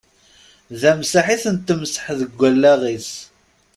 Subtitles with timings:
[0.79, 3.11] D amsaḥ i ten-temsaḥ deg wallaɣ-is.